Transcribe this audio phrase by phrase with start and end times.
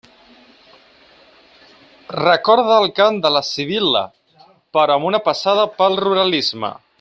[2.19, 4.03] Recorda el cant de la Sibil·la,
[4.79, 6.75] però amb una passada pel ruralisme.